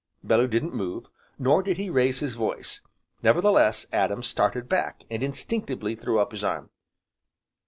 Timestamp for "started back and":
4.23-5.21